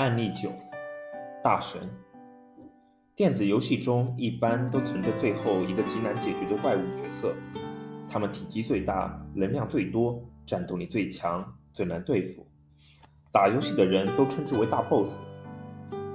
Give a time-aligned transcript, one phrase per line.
[0.00, 0.50] 案例九：
[1.44, 1.78] 大神。
[3.14, 7.34] 电子游戏中一般都存着最后一个极难解决的怪物角色，
[8.08, 12.46] 他们体积最大，能量最多，战斗力最强，最难对付。
[13.30, 15.22] 打游戏的人都称之为大 boss。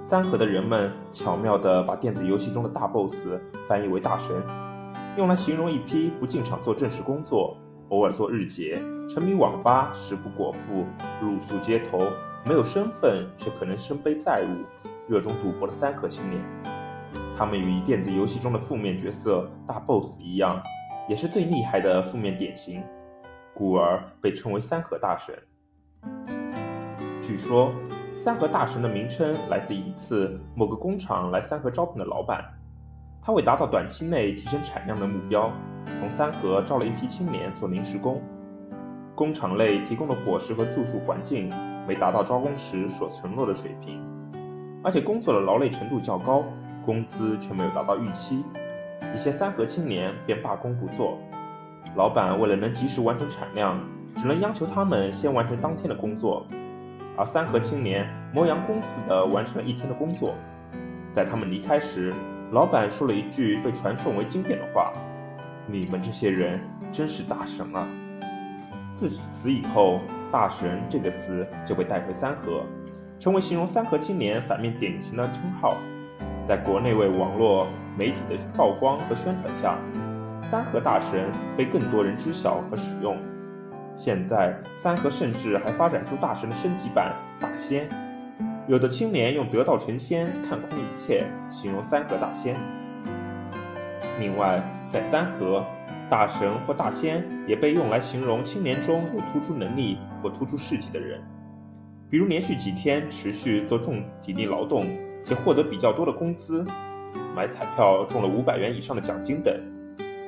[0.01, 3.23] 三河的人们巧妙地把电子游戏中的大 boss
[3.67, 4.35] 翻译为大神，
[5.15, 7.55] 用来形容一批不进厂做正式工作，
[7.89, 10.85] 偶尔做日结，沉迷网吧，食不果腹，
[11.21, 12.07] 露宿街头。
[12.47, 14.63] 没有身份却可能身背债务、
[15.09, 16.39] 热衷赌博的三河青年，
[17.35, 20.61] 他们与电子游戏中的负面角色大 BOSS 一样，
[21.09, 22.83] 也是最厉害的负面典型，
[23.51, 25.35] 故而被称为三河大神。
[27.19, 27.73] 据说，
[28.13, 32.45] 三和大神的名称来自一次某个工厂来三河招聘的老板，
[33.23, 35.51] 他为达到短期内提升产量的目标，
[35.97, 38.21] 从三河招了一批青年做临时工，
[39.15, 41.51] 工厂内提供的伙食和住宿环境。
[41.87, 44.01] 没达到招工时所承诺的水平，
[44.83, 46.43] 而且工作的劳累程度较高，
[46.83, 48.43] 工资却没有达到预期，
[49.13, 51.19] 一些三河青年便罢工不做。
[51.95, 53.79] 老板为了能及时完成产量，
[54.15, 56.47] 只能央求他们先完成当天的工作，
[57.15, 60.33] 而三河青年磨洋工似的完成了一天的工作。
[61.11, 62.13] 在他们离开时，
[62.51, 64.91] 老板说了一句被传颂为经典的话
[65.67, 66.59] ：“你们这些人
[66.91, 67.87] 真是大神啊！”
[68.95, 70.01] 自此以后。
[70.35, 72.65] 大神这个词就被带回三河，
[73.17, 75.77] 成为形容三河青年反面典型的称号。
[76.45, 79.77] 在国内外网络媒体的曝光和宣传下，
[80.41, 83.17] 三河大神被更多人知晓和使用。
[83.93, 87.87] 现在，三河甚至还发展出大神的升级版大仙，
[88.67, 92.57] 有的青年用得道成仙、看空一切形容三河大仙。
[94.19, 95.63] 另外，在三河。
[96.07, 101.19] 大神或大仙也被用来形容青年中有突出能力或突出事迹的人，
[102.09, 104.87] 比如连续几天持续做重体力劳动
[105.23, 106.63] 且获得比较多的工资，
[107.35, 109.53] 买彩票中了五百元以上的奖金等。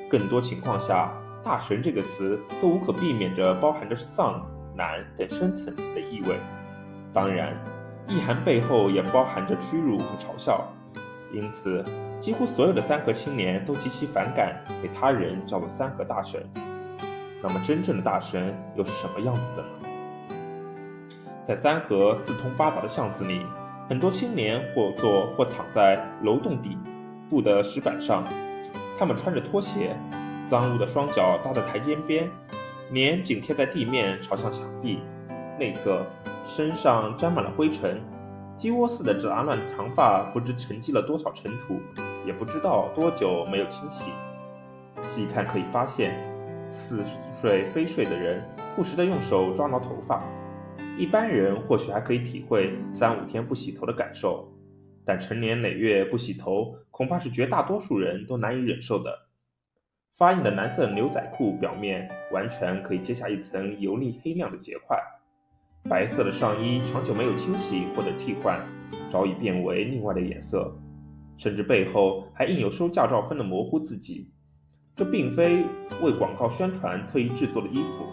[0.09, 1.12] 更多情况下，
[1.44, 4.44] 大神这个词都无可避免地包含着丧、
[4.75, 6.35] 难等深层次的意味。
[7.13, 7.53] 当然，
[8.07, 10.68] 意涵背后也包含着屈辱和嘲笑。
[11.31, 11.85] 因此。
[12.19, 16.44] 几乎所有的三河青年都极其反感被他人叫做三河大神。
[17.41, 19.69] 那么，真正的大神又是什么样子的呢？
[21.45, 23.45] 在三河四通八达的巷子里，
[23.88, 26.75] 很多青年或坐或躺在楼栋底
[27.29, 28.25] 部的石板上，
[28.97, 29.95] 他们穿着拖鞋，
[30.47, 32.29] 脏污的双脚搭在台阶边，
[32.89, 35.00] 脸紧贴在地面，朝向墙壁，
[35.59, 36.06] 内侧
[36.45, 38.01] 身上沾满了灰尘。
[38.57, 41.79] 鸡窝似的杂乱长发，不知沉积了多少尘土，
[42.25, 44.09] 也不知道多久没有清洗。
[45.03, 46.18] 细看可以发现，
[46.72, 47.03] 似
[47.40, 48.44] 睡非睡的人
[48.75, 50.23] 不时地用手抓挠头发。
[50.97, 54.51] 一般人或许还可以体会三五天不洗头的感受，
[55.06, 59.28] 但成年累月不洗头，恐怕是绝大多数人都难以忍受的。
[60.16, 65.00] 发硬的蓝色牛仔裤表面完全可以揭下一层油腻黑亮的结块。
[65.83, 68.59] 白色的上衣长久没有清洗或者替换，
[69.09, 70.77] 早已变为另外的颜色，
[71.38, 74.31] 甚至背后还印有收驾照分的模糊字迹。
[74.95, 75.63] 这并非
[76.01, 78.05] 为广告宣传特意制作的衣服，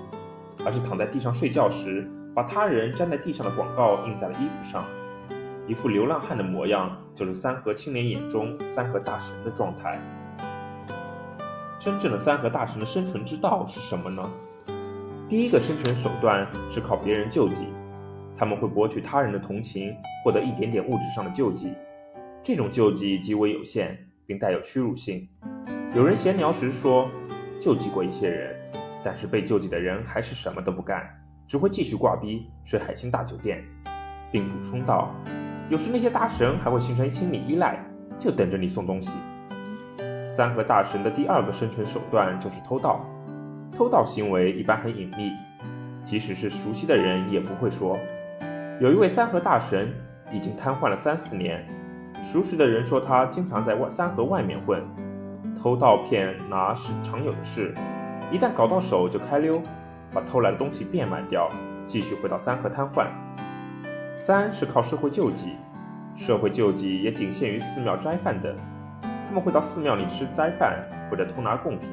[0.64, 4.84] 而是躺在地上睡觉时，把他人粘在地上的广告印在了衣服上，
[5.66, 9.98] 一副流浪汉的模样，就是三河青年眼中三河大神的状态。
[11.80, 14.30] 真正的三河大神的生存之道是什么呢？
[15.26, 17.66] 第一个生存手段是靠别人救济，
[18.36, 21.72] 他们会博取他人的同情，获得一点点物质上的救济。
[22.42, 23.96] 这种救济极为有限，
[24.26, 25.26] 并带有屈辱性。
[25.94, 27.08] 有人闲聊时说，
[27.58, 28.54] 救济过一些人，
[29.02, 31.02] 但是被救济的人还是什么都不干，
[31.48, 33.64] 只会继续挂逼睡海星大酒店，
[34.30, 35.10] 并补充道：
[35.70, 37.82] 有时那些大神还会形成心理依赖，
[38.18, 39.16] 就等着你送东西。
[40.26, 43.00] 三和大神的第二个生存手段就是偷盗。
[43.76, 45.32] 偷盗行为一般很隐秘，
[46.04, 47.98] 即使是熟悉的人也不会说。
[48.80, 49.92] 有一位三河大神
[50.30, 51.66] 已经瘫痪了三四年，
[52.22, 54.80] 熟识的人说他经常在外三河外面混，
[55.60, 57.74] 偷盗骗拿是常有的事。
[58.30, 59.60] 一旦搞到手就开溜，
[60.12, 61.48] 把偷来的东西变卖掉，
[61.88, 63.08] 继续回到三河瘫痪。
[64.14, 65.56] 三是靠社会救济，
[66.14, 68.56] 社会救济也仅限于寺庙斋饭等，
[69.02, 70.78] 他们会到寺庙里吃斋饭
[71.10, 71.88] 或者偷拿贡品。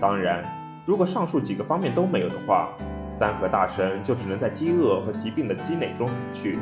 [0.00, 0.44] 当然。
[0.86, 2.68] 如果上述几个方面都没有的话，
[3.08, 6.58] 三河大神就只能在饥饿和疾病的积累中死去。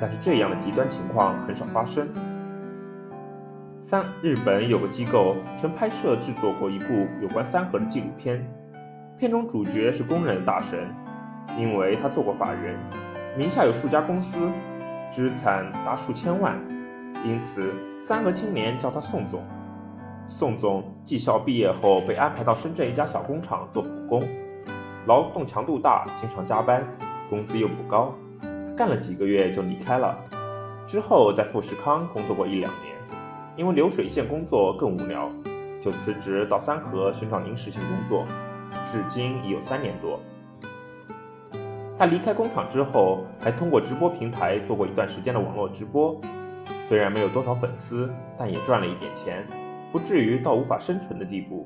[0.00, 2.08] 但是这样的极端情况很少发生。
[3.80, 8.46] 三日本有个机构曾拍摄制作过一部有关三河的纪录片，
[9.16, 10.86] 片中主角是公认的大神，
[11.58, 12.76] 因为他做过法人，
[13.36, 14.50] 名下有数家公司，
[15.12, 16.58] 资产达数千万，
[17.24, 19.42] 因此三和青年叫他宋总。
[20.26, 24.26] 宋总技校毕业后被安排到深圳一家小工厂做苦工，
[25.06, 26.86] 劳动强度大，经常加班，
[27.28, 28.14] 工资又不高，
[28.74, 30.18] 干了几个月就离开了。
[30.86, 32.94] 之后在富士康工作过一两年，
[33.56, 35.30] 因为流水线工作更无聊，
[35.80, 38.24] 就辞职到三河寻找临时性工作，
[38.90, 40.18] 至今已有三年多。
[41.98, 46.18] 他离开工厂之后，还通过直播平台做过一段时间的网络直播，
[46.82, 49.46] 虽然没有多少粉丝，但也赚了一点钱。
[49.94, 51.64] 不至于到无法生存的地步，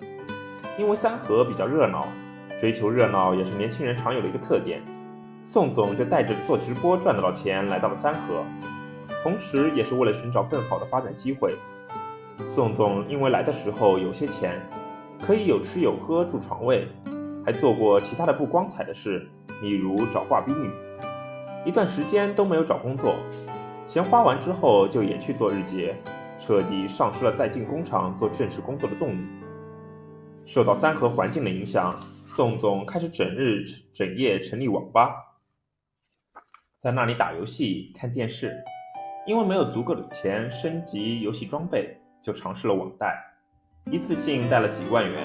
[0.76, 2.06] 因为三河比较热闹，
[2.60, 4.82] 追求热闹也是年轻人常有的一个特点。
[5.46, 8.44] 宋总就带着做直播赚到的钱来到了三河，
[9.22, 11.54] 同时也是为了寻找更好的发展机会。
[12.44, 14.60] 宋总因为来的时候有些钱，
[15.22, 16.86] 可以有吃有喝住床位，
[17.46, 19.26] 还做过其他的不光彩的事，
[19.58, 20.70] 比如找挂逼女。
[21.64, 23.14] 一段时间都没有找工作，
[23.86, 25.96] 钱花完之后就也去做日结。
[26.38, 29.26] 彻底丧失了再进工厂做正式工作的动力。
[30.44, 31.94] 受到三河环境的影响，
[32.26, 35.10] 宋总开始整日整夜成立网吧，
[36.78, 38.54] 在那里打游戏、看电视。
[39.26, 43.14] 因为没有足够的钱升级游戏装备，就尝试了网贷，
[43.90, 45.22] 一次性贷了几万元，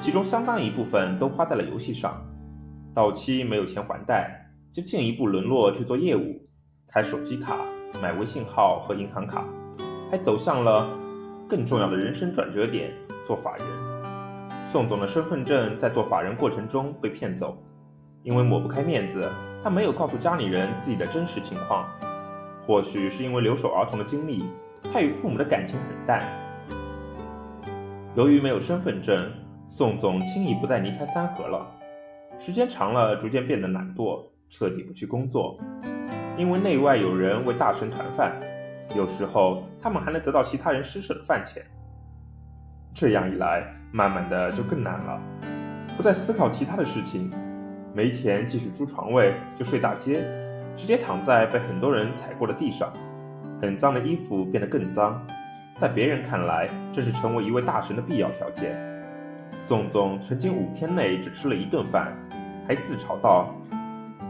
[0.00, 2.20] 其中相当一部分都花在了游戏上。
[2.92, 6.44] 到期没有钱还贷，就进一步沦落去做业务，
[6.88, 7.56] 开手机卡、
[8.02, 9.44] 买微信号和银行卡。
[10.10, 10.90] 还走向了
[11.48, 12.92] 更重要的人生转折点，
[13.24, 13.66] 做法人。
[14.64, 17.56] 宋总的身份证在做法人过程中被骗走，
[18.22, 19.30] 因为抹不开面子，
[19.62, 21.88] 他没有告诉家里人自己的真实情况。
[22.66, 24.44] 或许是因为留守儿童的经历，
[24.92, 26.24] 他与父母的感情很淡。
[28.14, 29.30] 由于没有身份证，
[29.68, 31.64] 宋总轻易不再离开三河了。
[32.36, 35.56] 时间长了，逐渐变得懒惰，彻底不去工作，
[36.36, 38.40] 因为内外有人为大神团饭。
[38.96, 41.62] 有时候，他们还能得到其他人施舍的饭钱。
[42.92, 45.20] 这样一来，慢慢的就更难了，
[45.96, 47.30] 不再思考其他的事情，
[47.94, 50.24] 没钱继续租床位，就睡大街，
[50.76, 52.92] 直接躺在被很多人踩过的地上，
[53.62, 55.24] 很脏的衣服变得更脏，
[55.80, 58.76] 在别人看来，这是成为一位大神的必要条件。
[59.68, 62.12] 宋总曾经五天内只吃了一顿饭，
[62.66, 63.54] 还自嘲道：“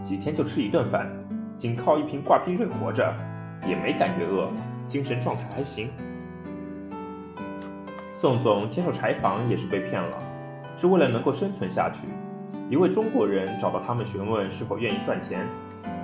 [0.03, 1.11] 几天就吃一顿饭，
[1.57, 3.11] 仅靠一瓶挂壁瑞活着。”
[3.67, 4.49] 也没感觉饿，
[4.87, 5.91] 精神状态还行。
[8.13, 10.19] 宋总接受采访也是被骗了，
[10.77, 12.07] 是为了能够生存下去。
[12.69, 15.47] 一位中国人找到他们询问是否愿意赚钱，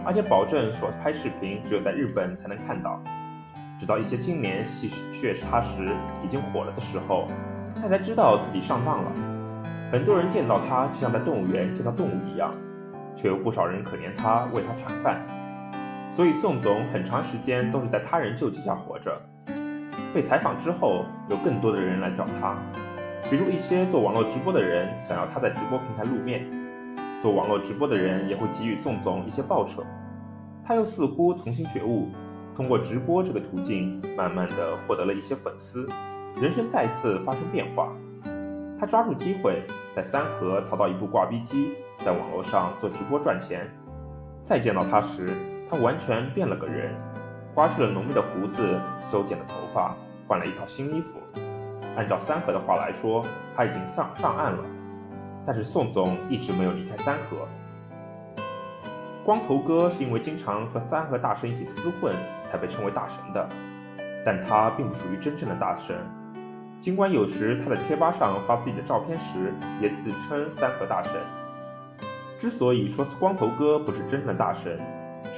[0.04, 3.00] 而且保证所拍视频只有在日本才能看到。
[3.78, 5.90] 直到一些青年戏谑他时
[6.24, 7.28] 已经火了的时候，
[7.80, 9.12] 他才知道自己上当了。
[9.92, 12.54] 很多人见到他就像在动物园见到动物一样，
[13.14, 15.35] 却有不少人可怜他，为他团饭。
[16.16, 19.20] 所以宋总很长时间都是在他人救济下活着。
[20.14, 22.56] 被采访之后，有更多的人来找他，
[23.30, 26.46] 比如一些做网络直播的人想要他在直播平台露面，
[27.20, 29.84] 做网络直播的人也会给予宋总一些报酬。
[30.64, 32.08] 他又似乎重新觉悟，
[32.54, 35.86] 通过直播这个途径，慢慢的获得了一些粉丝，
[36.40, 37.92] 人生再次发生变化。
[38.80, 39.62] 他抓住机会，
[39.94, 43.70] 在三河淘到一部挂逼机，在网络上做直播赚钱。
[44.42, 45.28] 再见到他时，
[45.68, 46.94] 他完全变了个人，
[47.54, 51.18] 刮去了浓密的胡子，修剪了头发，换了一套新衣服。
[51.96, 53.24] 按照三河的话来说，
[53.56, 54.64] 他已经上上岸了。
[55.44, 57.48] 但是宋总一直没有离开三河。
[59.24, 62.14] 光头哥是因为经常和三河大神一起厮混，
[62.50, 63.48] 才被称为大神的。
[64.24, 65.96] 但他并不属于真正的大神，
[66.80, 71.12] 尽管有时他在贴吧上发自己的照片时，也自称三河大神。
[72.38, 74.80] 之所以说光头哥不是真正的大神。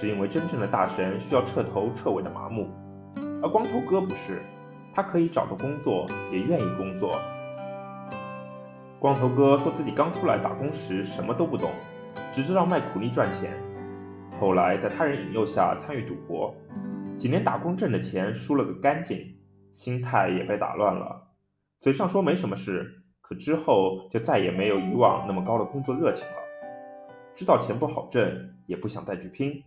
[0.00, 2.71] 是因为真正的大神需要彻头彻尾的麻木，
[3.43, 4.40] 而光头哥不是，
[4.95, 7.11] 他可以找到工作，也愿意工作。
[9.00, 11.73] 光头哥说自己刚出来打工时什么都不懂，
[12.33, 13.52] 只知道卖苦力赚钱。
[14.40, 16.55] 后来在他人引诱下参与赌博，
[17.17, 19.19] 几年打工挣的钱输了个干净，
[19.73, 21.28] 心态也被打乱了。
[21.81, 26.35] 嘴上说没什么事，可之后就再也没有以往那么高的工作热情了。
[27.35, 29.61] 知道钱不好挣，也不想再去拼。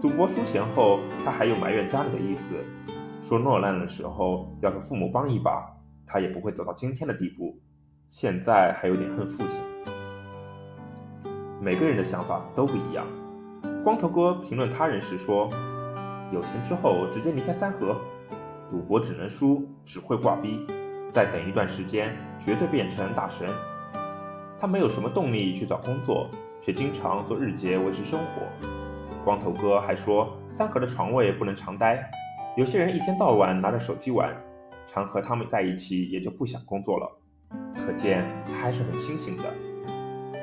[0.00, 2.54] 赌博输钱后，他还有埋怨家里的意思，
[3.22, 5.64] 说落难的时候要是父母帮一把，
[6.06, 7.58] 他也不会走到今天的地步。
[8.08, 9.58] 现在还有点恨父亲。
[11.60, 13.06] 每个人的想法都不一样。
[13.84, 15.48] 光头哥评论他人时说
[16.32, 17.96] ：“有钱之后直接离开三河，
[18.70, 20.66] 赌博只能输，只会挂逼，
[21.10, 23.48] 再等一段时间绝对变成大神。”
[24.60, 26.28] 他没有什么动力去找工作，
[26.60, 28.81] 却经常做日结维持生活。
[29.24, 32.10] 光头哥还说，三河的床位不能常待，
[32.56, 34.34] 有些人一天到晚拿着手机玩，
[34.88, 37.08] 常和他们在一起也就不想工作了。
[37.76, 39.44] 可见他还是很清醒的。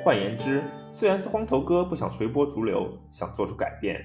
[0.01, 3.99] 换言之，虽然是光头哥不想随波逐流，想做出改变，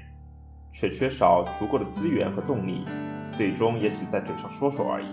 [0.73, 2.85] 却缺少足够的资源和动力，
[3.37, 5.07] 最终也只在嘴上说说而已。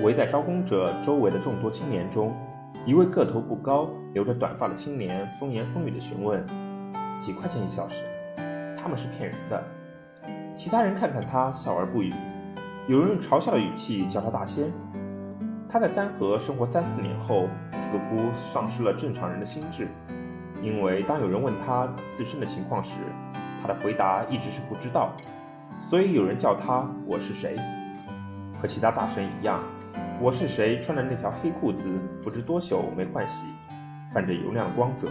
[0.00, 2.32] 围在招工者周围的众多青年中，
[2.86, 6.46] 一位个头不高、留着短发的青年风言风语地询问
[7.20, 8.04] ：“几块钱一小时？”
[8.76, 9.62] 他们是骗人的。
[10.56, 12.12] 其他人看看他，笑而不语。
[12.88, 14.72] 有人用嘲笑的语气叫他大仙。
[15.68, 17.46] 他在三河生活三四年后，
[17.78, 19.86] 似乎丧失了正常人的心智，
[20.60, 22.96] 因为当有人问他自身的情况时，
[23.62, 25.12] 他的回答一直是不知道。
[25.78, 27.56] 所以有人叫他“我是谁”。
[28.60, 29.60] 和其他大神一样。
[30.20, 30.78] 我是谁？
[30.80, 31.78] 穿着那条黑裤子，
[32.22, 33.46] 不知多久没换洗，
[34.12, 35.08] 泛着油亮的光泽。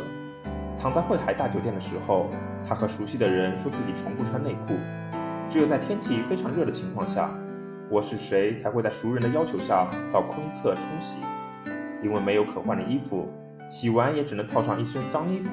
[0.82, 2.30] 躺在汇海大酒店的时候，
[2.66, 4.76] 他和熟悉的人说自己从不穿内裤，
[5.50, 7.30] 只有在天气非常热的情况下，
[7.90, 11.18] 我是谁才会在熟人的要求下到空厕冲洗，
[12.02, 13.30] 因为没有可换的衣服，
[13.70, 15.50] 洗完也只能套上一身脏衣服。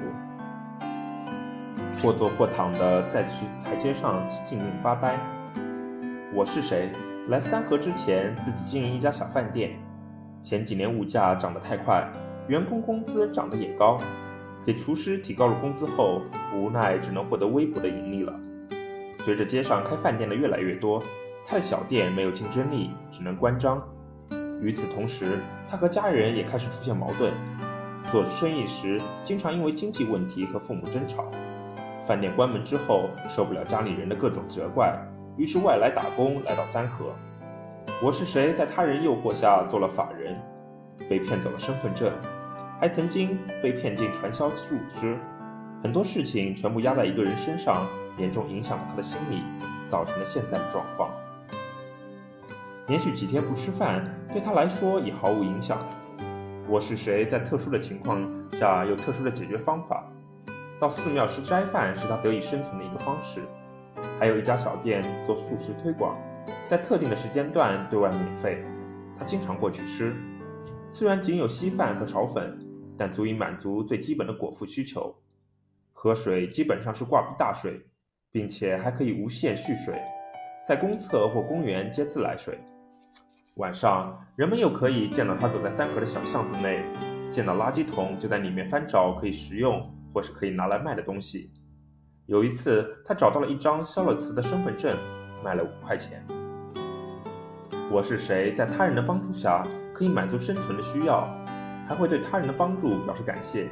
[2.01, 5.17] 或坐或躺的在石台阶上静静发呆。
[6.33, 6.93] 我是谁？
[7.29, 9.73] 来三河之前，自己经营一家小饭店。
[10.41, 12.07] 前几年物价涨得太快，
[12.47, 13.99] 员工工资涨得也高，
[14.67, 18.35] 给厨师提高了工资后，无奈只能获得微薄的盈利了。
[19.21, 21.01] 随着街上开饭店的越来越多，
[21.47, 23.81] 他的小店没有竞争力，只能关张。
[24.61, 27.33] 与此同时，他和家人也开始出现矛盾。
[28.11, 31.31] 做生意时，经常因为经济问题和父母争吵。
[32.05, 34.99] 饭店关门之后，受不了家里人的各种责怪。
[35.37, 37.15] 于是外来打工，来到三河。
[38.03, 38.53] 我是谁？
[38.55, 40.37] 在他人诱惑下做了法人，
[41.09, 42.11] 被骗走了身份证，
[42.79, 45.17] 还曾经被骗进传销组织。
[45.83, 47.87] 很多事情全部压在一个人身上，
[48.19, 49.43] 严重影响了他的心理，
[49.91, 51.11] 造成了现在的状况。
[52.89, 55.79] 连续几天不吃饭，对他来说已毫无影响。
[56.69, 57.25] 我是谁？
[57.27, 58.21] 在特殊的情况
[58.53, 60.05] 下有特殊的解决方法。
[60.79, 63.43] 到寺庙吃斋饭是他得以生存的一个方式。
[64.19, 66.17] 还有一家小店做素食推广，
[66.69, 68.63] 在特定的时间段对外免费，
[69.19, 70.15] 他经常过去吃。
[70.93, 72.59] 虽然仅有稀饭和炒粉，
[72.97, 75.15] 但足以满足最基本的果腹需求。
[75.93, 77.81] 河水基本上是挂壁大水，
[78.31, 80.01] 并且还可以无限蓄水，
[80.67, 82.59] 在公厕或公园接自来水。
[83.55, 86.85] 晚上人们又可以见到他走在三河的小巷子内，
[87.31, 91.51] 见到垃圾桶就在里面翻找可以食用或是可以拿来卖的东西。
[92.27, 94.95] 有一次，他找到了一张消了磁的身份证，
[95.43, 96.23] 卖了五块钱。
[97.91, 98.53] 我是谁？
[98.53, 101.27] 在他人的帮助下可以满足生存的需要，
[101.89, 103.69] 还会对他人的帮助表示感谢。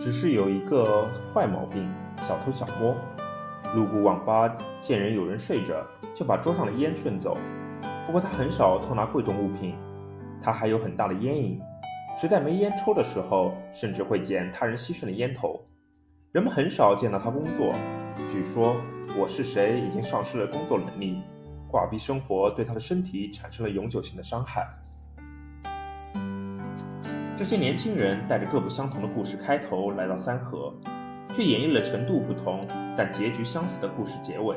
[0.00, 1.90] 只是有一个坏毛病，
[2.20, 2.94] 小偷小摸。
[3.74, 7.38] 路过网吧，见人有人睡着，就把桌上的烟顺走。
[8.04, 9.74] 不过他很少偷拿贵重物品，
[10.42, 11.58] 他还有很大的烟瘾，
[12.20, 15.58] 实在没烟抽的时候，甚至会捡他人牺牲的烟头。
[16.32, 17.72] 人们很少见到他工作。
[18.30, 18.76] 据说，
[19.16, 21.22] 我是谁已经丧失了工作能力，
[21.70, 24.66] 挂逼生活对他的身体产生了永久性的伤害。
[27.34, 30.72] 这些年轻人带着各不相同的故事开头来到三河，
[31.32, 34.56] 却演绎了程度不同但结局相似的故事结尾。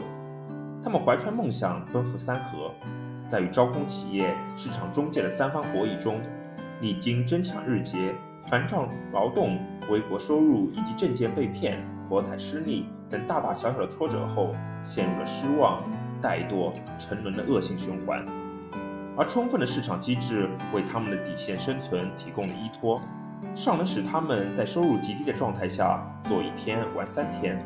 [0.83, 2.71] 他们怀揣梦想奔赴三河，
[3.27, 6.19] 在与招工企业、市场中介的三方博弈中，
[6.81, 8.13] 历经争抢日结。
[8.47, 9.57] 繁重劳动、
[9.89, 14.53] 微薄收入以及证件被骗、博彩失利等大大小小的挫折后，
[14.83, 15.81] 陷入了失望、
[16.21, 18.23] 怠惰、沉沦的恶性循环。
[19.17, 23.01] 而充分的市场机制为他们的底线生存提供了依托，
[23.55, 27.57] 尚能使他们在收入极低的状态下做一天玩三天，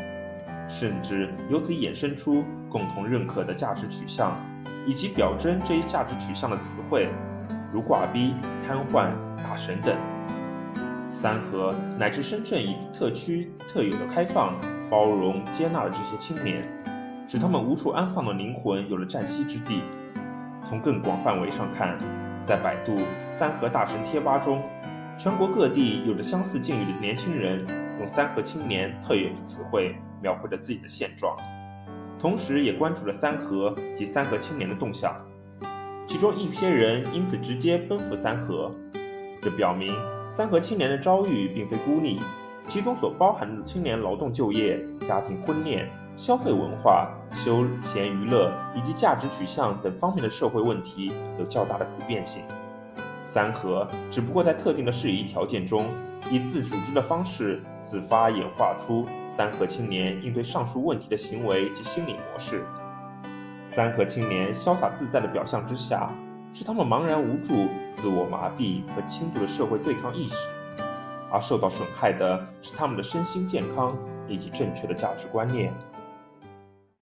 [0.70, 4.38] 甚至由此衍生出共同认可的价值取向，
[4.86, 7.10] 以及表征这一价值取向的词汇，
[7.74, 9.12] 如挂逼、瘫痪、
[9.44, 9.98] 大神等。
[11.10, 14.54] 三河乃至深圳以特区特有的开放、
[14.88, 16.64] 包容、接纳了这些青年，
[17.28, 19.82] 使他们无处安放的灵魂有了站息之地。
[20.64, 21.98] 从更广范围上看，
[22.46, 22.98] 在百度
[23.30, 24.62] 三河大神贴吧中，
[25.18, 27.66] 全国各地有着相似境遇的年轻人，
[28.00, 31.36] 用三河青年特有的词汇描绘着自己的现状，
[32.20, 35.16] 同时也关注着三河及三河青年的动向。
[36.06, 38.72] 其中一些人因此直接奔赴三河，
[39.42, 39.94] 这表明。
[40.28, 42.20] 三河青年的遭遇并非孤立，
[42.68, 45.90] 其中所包含的青年劳动就业、家庭婚恋、
[46.20, 52.44] 消费文化、休闲娱乐以及价值取向等方面的社会问题有较大的普遍性。
[53.24, 55.86] 三河只不过在特定的适宜条件中，
[56.30, 62.66] 以自组织的方式自发演化出三和青年应对上述问题的行为及心理模式。
[63.66, 66.12] 三和青年潇洒自在的表象之下，
[66.54, 70.36] 是他们茫然无助、自我麻痹和轻度的社会对抗意识，
[71.32, 73.98] 而受到损害的是他们的身心健康
[74.28, 75.74] 以及正确的价值观念。